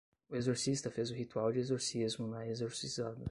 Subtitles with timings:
[0.31, 3.19] O exorcista fez o ritual de exorcismo na exorcizada